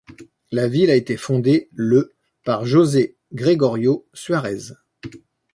[0.51, 2.11] La ville a été fondée le
[2.43, 4.73] par José Gregorio Suárez.